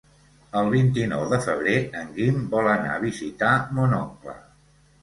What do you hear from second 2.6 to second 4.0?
anar a visitar mon